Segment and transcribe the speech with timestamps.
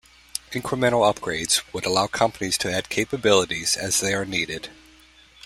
[0.51, 4.71] Incremental upgrades would allow companies to add capabilities as they are needed.